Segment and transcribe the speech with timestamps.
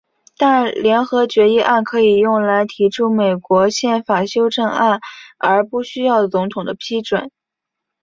[0.35, 4.99] 但联合决议案可以用来提出美国宪法修正案
[5.37, 7.29] 而不需要总统的批准。